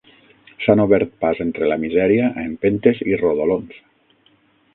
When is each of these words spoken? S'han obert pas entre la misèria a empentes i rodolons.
S'han 0.63 0.79
obert 0.85 1.11
pas 1.25 1.41
entre 1.45 1.69
la 1.73 1.77
misèria 1.83 2.31
a 2.33 2.47
empentes 2.47 3.05
i 3.13 3.21
rodolons. 3.23 3.79